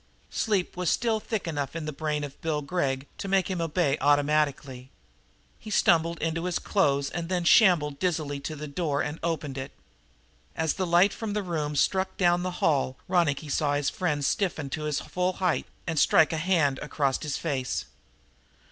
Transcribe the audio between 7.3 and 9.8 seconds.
shambled dizzily to the door and opened it.